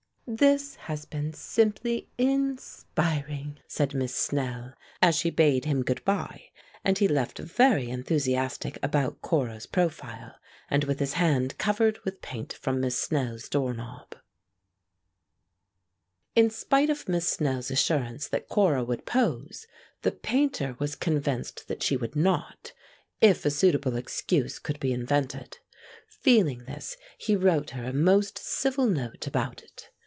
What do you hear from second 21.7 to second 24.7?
she would not, if a suitable excuse